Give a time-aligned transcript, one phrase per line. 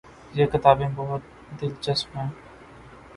[0.33, 1.21] یہ کتاب بہت
[1.61, 2.25] دلچسپ ہے